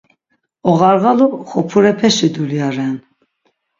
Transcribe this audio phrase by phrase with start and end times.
[0.69, 2.95] Oğarğalu Xop̌urepeşi dulya ren.